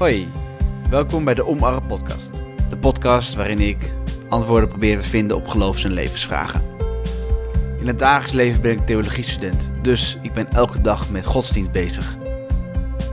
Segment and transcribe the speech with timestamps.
[0.00, 0.28] Hoi,
[0.90, 2.42] welkom bij de Omarre podcast.
[2.68, 3.92] De podcast waarin ik
[4.28, 6.62] antwoorden probeer te vinden op geloofs- en levensvragen.
[7.80, 12.16] In het dagelijks leven ben ik theologiestudent, dus ik ben elke dag met godsdienst bezig.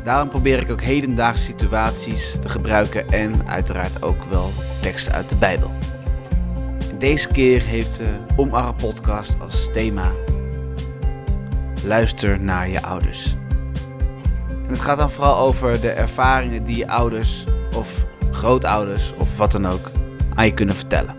[0.04, 5.36] Daarom probeer ik ook hedendaagse situaties te gebruiken en uiteraard ook wel teksten uit de
[5.36, 5.72] Bijbel.
[6.98, 10.12] Deze keer heeft de Omarre podcast als thema
[11.84, 13.36] Luister naar je ouders.
[14.68, 17.44] En het gaat dan vooral over de ervaringen die ouders
[17.76, 19.92] of grootouders of wat dan ook
[20.36, 21.16] aan je kunnen vertellen.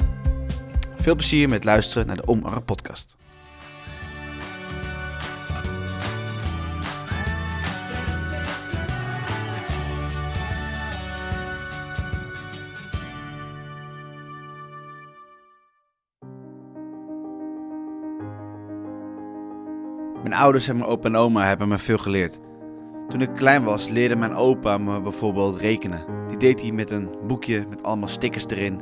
[0.96, 3.16] Veel plezier met luisteren naar de Omarre podcast.
[20.22, 22.47] Mijn ouders en mijn opa en oma hebben me veel geleerd.
[23.08, 26.04] Toen ik klein was, leerde mijn opa me bijvoorbeeld rekenen.
[26.28, 28.80] Die deed hij met een boekje met allemaal stickers erin.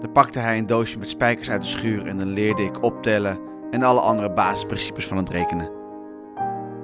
[0.00, 3.38] Dan pakte hij een doosje met spijkers uit de schuur en dan leerde ik optellen
[3.70, 5.70] en alle andere basisprincipes van het rekenen.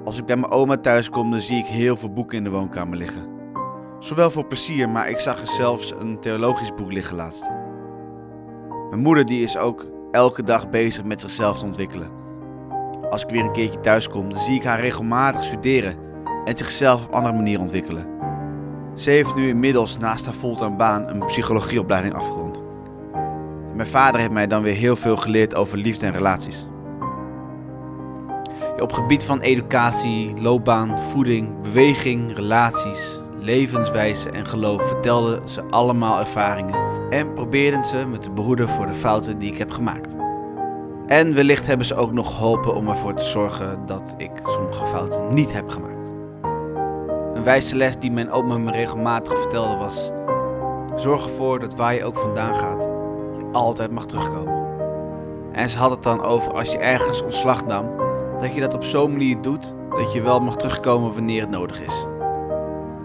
[0.03, 2.49] Als ik bij mijn oma thuis kom, dan zie ik heel veel boeken in de
[2.49, 3.29] woonkamer liggen.
[3.99, 7.49] Zowel voor plezier, maar ik zag er zelfs een theologisch boek liggen laatst.
[8.89, 12.09] Mijn moeder die is ook elke dag bezig met zichzelf te ontwikkelen.
[13.09, 16.09] Als ik weer een keertje thuis kom, dan zie ik haar regelmatig studeren
[16.45, 18.05] en zichzelf op andere manier ontwikkelen.
[18.95, 22.63] Ze heeft nu inmiddels naast haar fulltime baan een psychologieopleiding afgerond.
[23.73, 26.67] Mijn vader heeft mij dan weer heel veel geleerd over liefde en relaties.
[28.79, 36.79] Op gebied van educatie, loopbaan, voeding, beweging, relaties, levenswijze en geloof vertelden ze allemaal ervaringen
[37.09, 40.15] en probeerden ze me te behoeden voor de fouten die ik heb gemaakt.
[41.07, 45.33] En wellicht hebben ze ook nog geholpen om ervoor te zorgen dat ik sommige fouten
[45.33, 45.90] niet heb gemaakt.
[47.33, 50.11] Een wijze les die mijn oma me regelmatig vertelde was:
[50.95, 52.83] Zorg ervoor dat waar je ook vandaan gaat,
[53.37, 54.69] je altijd mag terugkomen.
[55.51, 57.85] En ze had het dan over als je ergens ontslag nam,
[58.39, 61.81] dat je dat op zo'n manier doet dat je wel mag terugkomen wanneer het nodig
[61.81, 62.05] is.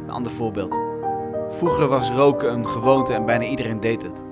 [0.02, 0.80] Een ander voorbeeld.
[1.48, 4.24] Vroeger was roken een gewoonte en bijna iedereen deed het.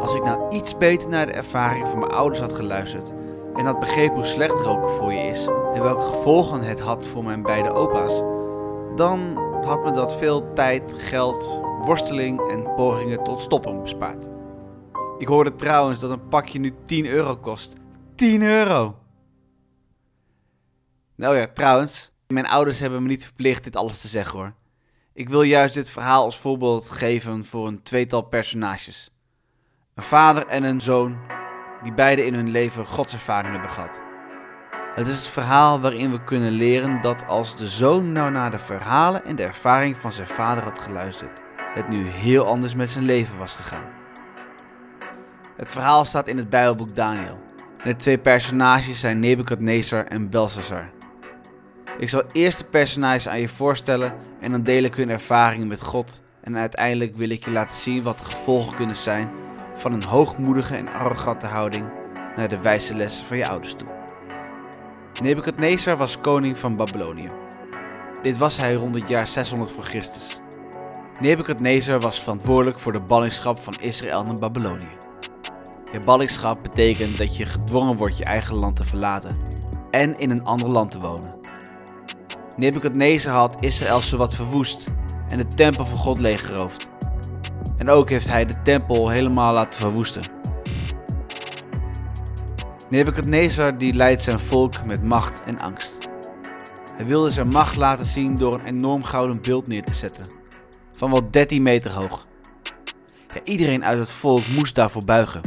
[0.00, 3.12] Als ik nou iets beter naar de ervaring van mijn ouders had geluisterd
[3.54, 7.24] en had begrepen hoe slecht roken voor je is en welke gevolgen het had voor
[7.24, 8.22] mijn beide opa's,
[8.98, 14.28] dan had me dat veel tijd, geld, worsteling en pogingen tot stoppen bespaard.
[15.18, 17.74] Ik hoorde trouwens dat een pakje nu 10 euro kost.
[18.14, 18.98] 10 euro!
[21.14, 24.54] Nou ja, trouwens, mijn ouders hebben me niet verplicht dit alles te zeggen hoor.
[25.12, 29.10] Ik wil juist dit verhaal als voorbeeld geven voor een tweetal personages.
[29.94, 31.18] Een vader en een zoon
[31.82, 34.07] die beide in hun leven godservaring hebben gehad.
[34.94, 38.58] Het is het verhaal waarin we kunnen leren dat als de zoon nou naar de
[38.58, 41.40] verhalen en de ervaring van zijn vader had geluisterd,
[41.74, 43.84] het nu heel anders met zijn leven was gegaan.
[45.56, 47.38] Het verhaal staat in het Bijbelboek Daniel.
[47.84, 50.90] De twee personages zijn Nebukadnezar en Belshazzar.
[51.98, 55.82] Ik zal eerst de personages aan je voorstellen en dan deel ik hun ervaringen met
[55.82, 56.22] God.
[56.40, 59.30] En uiteindelijk wil ik je laten zien wat de gevolgen kunnen zijn
[59.74, 61.86] van een hoogmoedige en arrogante houding
[62.36, 63.97] naar de wijze lessen van je ouders toe.
[65.22, 67.28] Nebukadnezar was koning van Babylonië.
[68.22, 70.40] Dit was hij rond het jaar 600 voor Christus.
[71.20, 74.96] Nebukadnezar was verantwoordelijk voor de ballingschap van Israël naar Babylonië.
[75.92, 79.36] Je ballingschap betekent dat je gedwongen wordt je eigen land te verlaten
[79.90, 81.36] en in een ander land te wonen.
[82.56, 84.84] Nebukadnezar had Israël zowat verwoest
[85.28, 86.88] en de tempel van God leeggeroofd.
[87.76, 90.37] En ook heeft hij de tempel helemaal laten verwoesten.
[92.90, 96.08] Nebukadnezar die leidt zijn volk met macht en angst.
[96.96, 100.34] Hij wilde zijn macht laten zien door een enorm gouden beeld neer te zetten,
[100.92, 102.26] van wel 13 meter hoog.
[103.44, 105.40] Iedereen uit het volk moest daarvoor buigen.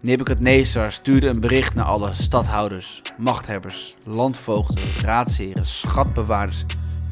[0.00, 6.64] Nebukadnezar stuurde een bericht naar alle stadhouders, machthebbers, landvoogden, raadsheren, schatbewaarders,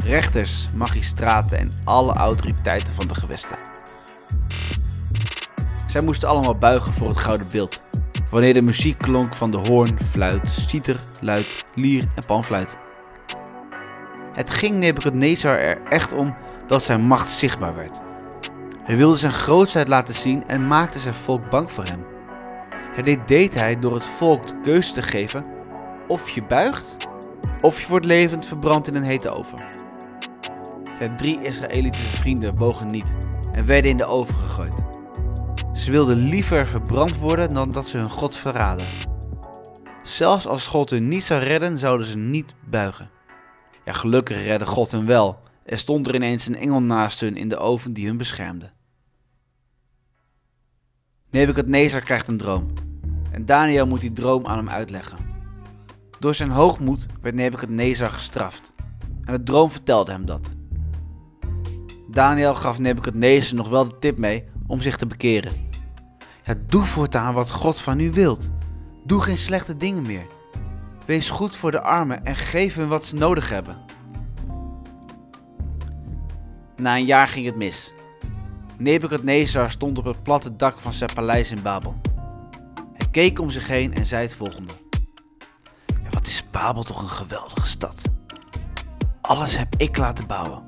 [0.04, 3.56] rechters, magistraten en alle autoriteiten van de gewesten.
[5.86, 7.82] Zij moesten allemaal buigen voor het gouden beeld,
[8.30, 12.78] wanneer de muziek klonk van de hoorn, fluit, citer, luid, lier en panfluit.
[14.32, 16.36] Het ging Nebukadnezar er echt om
[16.66, 18.00] dat zijn macht zichtbaar werd.
[18.82, 22.04] Hij wilde zijn grootheid laten zien en maakte zijn volk bang voor hem.
[22.96, 25.44] Ja, dit deed hij door het volk de keuze te geven
[26.08, 26.96] of je buigt
[27.60, 29.58] of je wordt levend verbrand in een hete oven.
[31.00, 33.14] Ja, drie Israëlitische vrienden bogen niet
[33.52, 34.79] en werden in de oven gegooid.
[35.80, 38.86] Ze wilden liever verbrand worden dan dat ze hun God verraden.
[40.02, 43.10] Zelfs als God hun niet zou redden, zouden ze niet buigen.
[43.84, 47.48] Ja, gelukkig redde God hen wel Er stond er ineens een engel naast hun in
[47.48, 48.70] de oven die hun beschermde.
[51.30, 52.66] Nebukadnezar krijgt een droom
[53.32, 55.18] en Daniel moet die droom aan hem uitleggen.
[56.18, 58.72] Door zijn hoogmoed werd Nebukadnezar gestraft
[59.24, 60.50] en de droom vertelde hem dat.
[62.10, 65.69] Daniel gaf Nebukadnezar nog wel de tip mee om zich te bekeren.
[66.50, 68.50] Ja, doe voortaan wat God van u wilt.
[69.04, 70.26] Doe geen slechte dingen meer.
[71.06, 73.78] Wees goed voor de armen en geef hun wat ze nodig hebben.
[76.76, 77.92] Na een jaar ging het mis.
[78.78, 82.00] Nebukadnezar stond op het platte dak van zijn paleis in Babel.
[82.92, 84.72] Hij keek om zich heen en zei het volgende.
[85.86, 88.02] Ja, wat is Babel toch een geweldige stad.
[89.20, 90.62] Alles heb ik laten bouwen.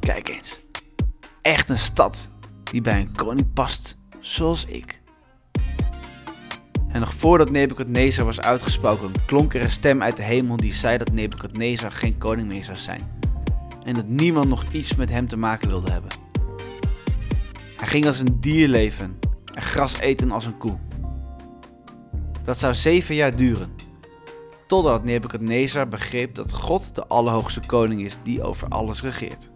[0.00, 0.58] Kijk eens.
[1.42, 2.28] Echt een stad
[2.70, 5.00] die bij een koning past zoals ik.
[6.88, 10.98] En nog voordat Nebukadnezar was uitgesproken, klonk er een stem uit de hemel die zei
[10.98, 13.18] dat Nebukadnezar geen koning meer zou zijn.
[13.84, 16.10] En dat niemand nog iets met hem te maken wilde hebben.
[17.76, 19.18] Hij ging als een dier leven
[19.54, 20.78] en gras eten als een koe.
[22.42, 23.74] Dat zou zeven jaar duren.
[24.66, 29.50] Totdat Nebukadnezar begreep dat God de Allerhoogste Koning is die over alles regeert.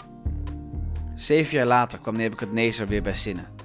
[1.14, 3.57] Zeven jaar later kwam Nebukadnezar weer bij zinnen.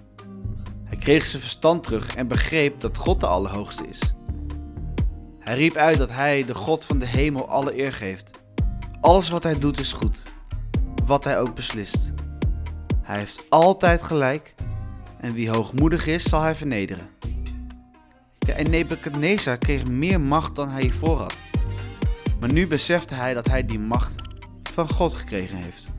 [1.04, 4.14] Kreeg zijn verstand terug en begreep dat God de Allerhoogste is.
[5.40, 8.32] Hij riep uit dat hij, de God van de hemel, alle eer geeft.
[9.02, 10.24] Alles wat hij doet is goed,
[11.06, 12.12] wat hij ook beslist.
[13.02, 14.56] Hij heeft altijd gelijk
[15.20, 17.10] en wie hoogmoedig is, zal hij vernederen.
[18.40, 21.36] Ja, en Nebukadnezar kreeg meer macht dan hij hiervoor had.
[22.40, 24.16] Maar nu besefte hij dat hij die macht
[24.72, 25.92] van God gekregen heeft.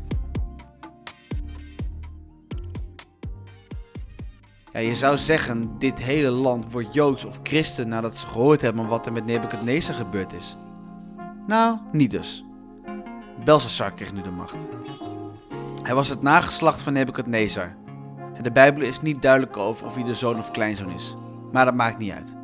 [4.82, 9.06] Je zou zeggen, dit hele land wordt Joods of christen nadat ze gehoord hebben wat
[9.06, 10.56] er met Nebukadnezar gebeurd is.
[11.46, 12.44] Nou, niet dus.
[13.44, 14.68] Belshazzar kreeg nu de macht.
[15.82, 17.76] Hij was het nageslacht van Nebukadnezar.
[18.34, 21.16] En de Bijbel is niet duidelijk over of hij de zoon of kleinzoon is.
[21.52, 22.36] Maar dat maakt niet uit.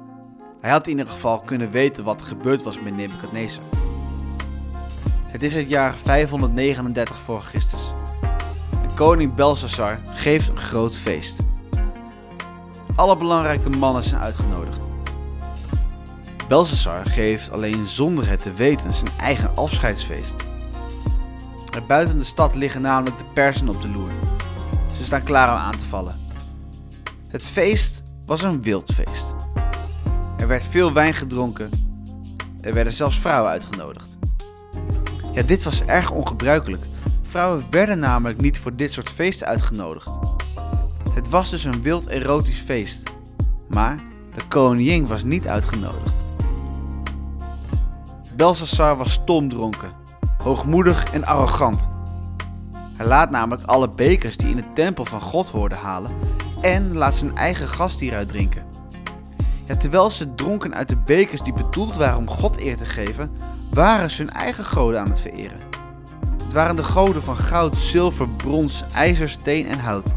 [0.60, 3.64] Hij had in ieder geval kunnen weten wat er gebeurd was met Nebukadnezar.
[5.26, 7.90] Het is het jaar 539 voor Christus.
[8.82, 11.48] En koning Belshazzar geeft een groot feest.
[13.00, 14.86] Alle belangrijke mannen zijn uitgenodigd.
[16.48, 20.34] Belshazzar geeft alleen zonder het te weten zijn eigen afscheidsfeest.
[21.86, 24.10] Buiten de stad liggen namelijk de persen op de loer.
[24.96, 26.20] Ze staan klaar om aan te vallen.
[27.28, 29.34] Het feest was een wild feest.
[30.36, 31.70] Er werd veel wijn gedronken.
[32.60, 34.18] Er werden zelfs vrouwen uitgenodigd.
[35.32, 36.86] Ja, dit was erg ongebruikelijk.
[37.22, 40.29] Vrouwen werden namelijk niet voor dit soort feesten uitgenodigd.
[41.20, 43.02] Het was dus een wild erotisch feest.
[43.68, 44.02] Maar
[44.34, 46.14] de koningin was niet uitgenodigd.
[48.36, 49.90] Belshazzar was stomdronken,
[50.42, 51.88] hoogmoedig en arrogant.
[52.96, 56.10] Hij laat namelijk alle bekers die in de tempel van God hoorden halen
[56.60, 58.64] en laat zijn eigen gast hieruit drinken.
[59.78, 63.30] Terwijl ze dronken uit de bekers die bedoeld waren om God eer te geven,
[63.70, 65.60] waren ze hun eigen goden aan het vereren.
[66.42, 70.14] Het waren de goden van goud, zilver, brons, ijzer, steen en hout.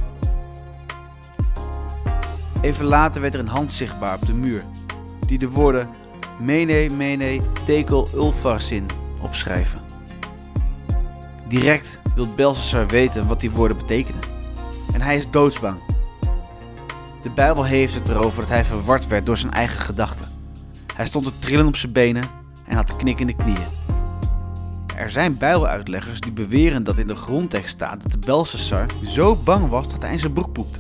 [2.64, 4.64] Even later werd er een hand zichtbaar op de muur,
[5.28, 5.88] die de woorden
[6.40, 8.86] Mene, Mene, Tekel, Ulfarsin
[9.22, 9.82] opschrijven.
[11.48, 14.22] Direct wil Belshazzar weten wat die woorden betekenen.
[14.94, 15.80] En hij is doodsbang.
[17.22, 20.32] De Bijbel heeft het erover dat hij verward werd door zijn eigen gedachten.
[20.96, 22.24] Hij stond te trillen op zijn benen
[22.66, 23.68] en had knikkende knieën.
[24.98, 29.70] Er zijn Bijbeluitleggers die beweren dat in de grondtekst staat dat de Belshazzar zo bang
[29.70, 30.80] was dat hij in zijn broek poepte.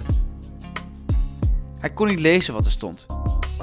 [1.84, 3.06] Hij kon niet lezen wat er stond,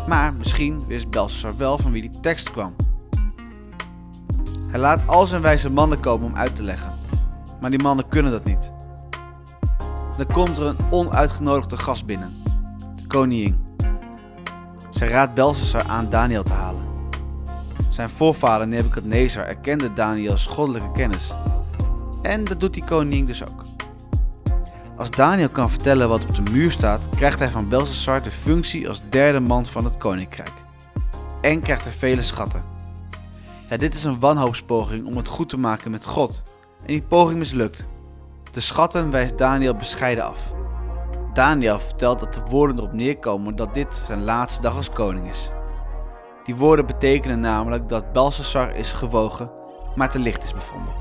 [0.07, 2.75] maar misschien wist Belshazzar wel van wie die tekst kwam.
[4.67, 6.99] Hij laat al zijn wijze mannen komen om uit te leggen,
[7.61, 8.73] maar die mannen kunnen dat niet.
[10.17, 12.43] Dan komt er een onuitgenodigde gast binnen,
[12.97, 13.67] de koningin.
[14.91, 16.85] Zij raadt Belshazzar aan Daniel te halen.
[17.89, 21.35] Zijn voorvader Nebukadnezar erkende Daniels goddelijke kennis.
[22.23, 23.65] En dat doet die koningin dus ook.
[25.00, 28.88] Als Daniel kan vertellen wat op de muur staat, krijgt hij van Belshazzar de functie
[28.88, 30.52] als derde man van het koninkrijk.
[31.40, 32.62] En krijgt hij vele schatten.
[33.69, 36.42] Ja, dit is een wanhoopspoging om het goed te maken met God.
[36.80, 37.87] En die poging mislukt.
[38.52, 40.52] De schatten wijst Daniel bescheiden af.
[41.33, 45.50] Daniel vertelt dat de woorden erop neerkomen dat dit zijn laatste dag als koning is.
[46.45, 49.50] Die woorden betekenen namelijk dat Belshazzar is gewogen,
[49.95, 50.95] maar te licht is bevonden.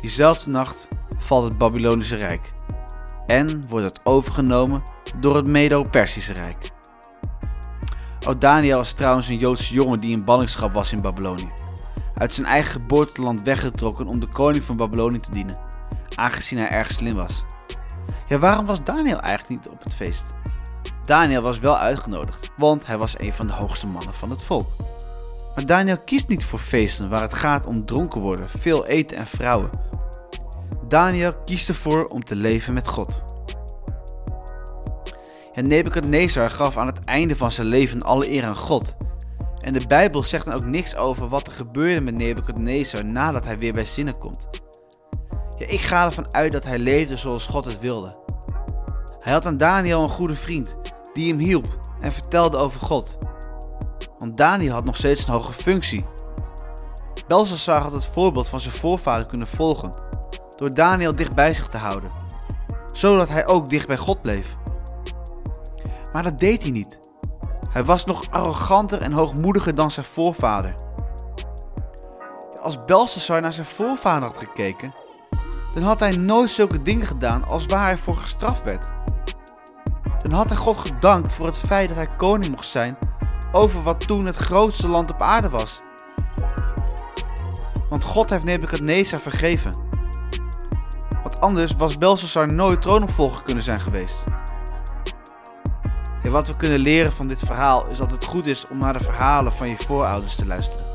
[0.00, 0.88] Diezelfde nacht
[1.18, 2.56] valt het Babylonische Rijk
[3.28, 4.82] en wordt het overgenomen
[5.20, 6.70] door het Medo-Persische Rijk.
[8.26, 11.48] Ook Daniel was trouwens een Joodse jongen die in ballingschap was in Babylonië.
[12.14, 15.58] uit zijn eigen geboorteland weggetrokken om de koning van Babylonië te dienen,
[16.14, 17.44] aangezien hij erg slim was.
[18.26, 20.26] Ja, waarom was Daniel eigenlijk niet op het feest?
[21.04, 24.68] Daniel was wel uitgenodigd, want hij was een van de hoogste mannen van het volk.
[25.54, 29.26] Maar Daniel kiest niet voor feesten waar het gaat om dronken worden, veel eten en
[29.26, 29.70] vrouwen.
[30.88, 33.22] Daniel kiest ervoor om te leven met God.
[35.52, 38.96] En Nebukadnezar gaf aan het einde van zijn leven alle eer aan God.
[39.60, 43.58] En de Bijbel zegt dan ook niks over wat er gebeurde met Nebukadnezar nadat hij
[43.58, 44.48] weer bij zinnen komt.
[45.56, 48.16] Ja, ik ga ervan uit dat hij leefde zoals God het wilde.
[49.20, 50.76] Hij had aan Daniel een goede vriend
[51.12, 53.18] die hem hielp en vertelde over God.
[54.18, 56.04] Want Daniel had nog steeds een hoge functie.
[57.26, 60.06] Belshazzar had het voorbeeld van zijn voorvader kunnen volgen
[60.58, 62.10] door Daniel dicht bij zich te houden,
[62.92, 64.56] zodat hij ook dicht bij God bleef.
[66.12, 67.00] Maar dat deed hij niet.
[67.70, 70.74] Hij was nog arroganter en hoogmoediger dan zijn voorvader.
[72.60, 74.94] Als Belshazzar naar zijn voorvader had gekeken,
[75.74, 78.86] dan had hij nooit zulke dingen gedaan als waar hij voor gestraft werd.
[80.22, 82.98] Dan had hij God gedankt voor het feit dat hij koning mocht zijn
[83.52, 85.80] over wat toen het grootste land op aarde was.
[87.88, 89.87] Want God heeft Nebukadnezar vergeven.
[91.28, 94.24] Want anders was Belshazzar nooit troonopvolger kunnen zijn geweest.
[96.22, 98.92] En wat we kunnen leren van dit verhaal is dat het goed is om naar
[98.92, 100.86] de verhalen van je voorouders te luisteren.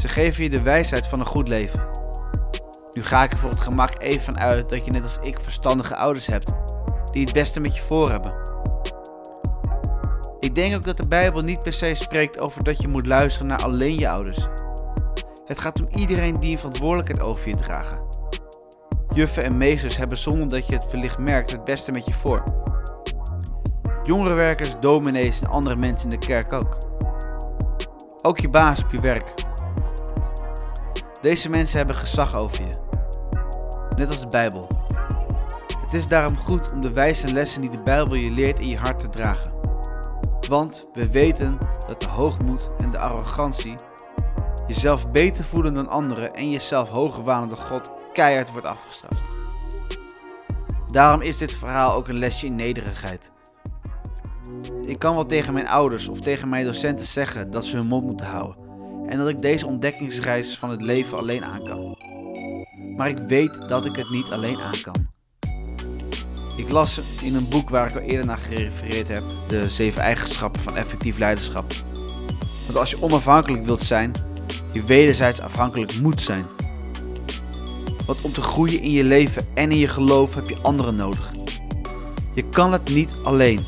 [0.00, 1.88] Ze geven je de wijsheid van een goed leven.
[2.92, 5.40] Nu ga ik er voor het gemak even van uit dat je net als ik
[5.40, 6.52] verstandige ouders hebt
[7.12, 8.34] die het beste met je voor hebben.
[10.40, 13.48] Ik denk ook dat de Bijbel niet per se spreekt over dat je moet luisteren
[13.48, 14.46] naar alleen je ouders.
[15.44, 18.07] Het gaat om iedereen die een verantwoordelijkheid over je dragen.
[19.18, 22.42] Juffen en meesters hebben zonder dat je het verlicht merkt het beste met je voor.
[24.02, 26.76] Jongerenwerkers, dominees en andere mensen in de kerk ook.
[28.22, 29.34] Ook je baas op je werk.
[31.20, 32.74] Deze mensen hebben gezag over je.
[33.96, 34.66] Net als de Bijbel.
[35.80, 38.78] Het is daarom goed om de wijze lessen die de Bijbel je leert in je
[38.78, 39.52] hart te dragen.
[40.48, 43.74] Want we weten dat de hoogmoed en de arrogantie,
[44.66, 49.22] jezelf beter voelen dan anderen en jezelf hoger wanende God keihard wordt afgestraft.
[50.90, 53.30] Daarom is dit verhaal ook een lesje in nederigheid.
[54.86, 58.04] Ik kan wel tegen mijn ouders of tegen mijn docenten zeggen dat ze hun mond
[58.04, 58.56] moeten houden
[59.08, 61.98] en dat ik deze ontdekkingsreis van het leven alleen aan kan.
[62.96, 65.06] Maar ik weet dat ik het niet alleen aan kan.
[66.56, 70.60] Ik las in een boek waar ik al eerder naar gerefereerd heb, de zeven eigenschappen
[70.60, 71.72] van effectief leiderschap.
[72.66, 74.12] Dat als je onafhankelijk wilt zijn,
[74.72, 76.46] je wederzijds afhankelijk moet zijn.
[78.08, 81.32] Want om te groeien in je leven en in je geloof heb je anderen nodig.
[82.34, 83.64] Je kan het niet alleen.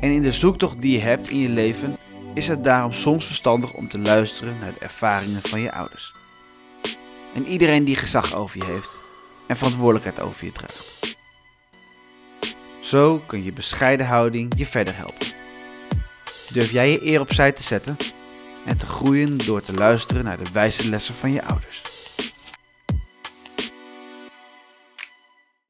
[0.00, 1.96] En in de zoektocht die je hebt in je leven
[2.34, 6.12] is het daarom soms verstandig om te luisteren naar de ervaringen van je ouders.
[7.34, 9.00] En iedereen die gezag over je heeft
[9.46, 11.16] en verantwoordelijkheid over je draagt.
[12.80, 15.26] Zo kun je bescheiden houding je verder helpen.
[16.52, 17.96] Durf jij je eer opzij te zetten
[18.64, 21.97] en te groeien door te luisteren naar de wijze lessen van je ouders.